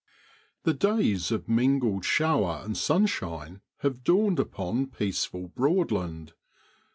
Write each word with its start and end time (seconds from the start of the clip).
HE 0.65 0.73
days 0.73 1.29
of 1.31 1.47
mingled 1.47 2.03
shower 2.05 2.61
and 2.65 2.75
sunshine 2.75 3.61
have 3.81 4.03
dawned 4.03 4.39
upon 4.39 4.87
peaceful 4.87 5.49
Broadland. 5.49 6.33